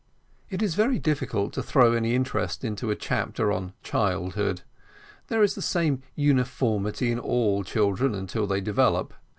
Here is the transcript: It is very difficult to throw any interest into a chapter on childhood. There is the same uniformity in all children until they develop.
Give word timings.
It 0.49 0.63
is 0.63 0.73
very 0.73 0.97
difficult 0.97 1.53
to 1.53 1.61
throw 1.61 1.93
any 1.93 2.15
interest 2.15 2.63
into 2.65 2.89
a 2.89 2.95
chapter 2.95 3.51
on 3.51 3.73
childhood. 3.83 4.63
There 5.27 5.43
is 5.43 5.53
the 5.53 5.61
same 5.61 6.01
uniformity 6.15 7.11
in 7.11 7.19
all 7.19 7.63
children 7.63 8.15
until 8.15 8.47
they 8.47 8.61
develop. 8.61 9.13